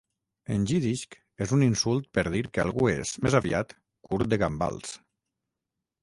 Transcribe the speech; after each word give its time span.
En 0.53 0.61
jiddisch, 0.69 1.17
és 1.45 1.51
un 1.57 1.65
insult 1.65 2.07
per 2.17 2.23
dir 2.35 2.41
que 2.55 2.63
algú 2.63 2.87
és, 2.93 3.11
més 3.25 3.35
aviat, 3.41 3.75
curt 4.09 4.31
de 4.33 4.41
gambals. 4.45 4.95